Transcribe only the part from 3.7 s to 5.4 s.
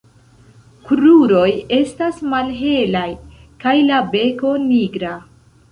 la beko nigra.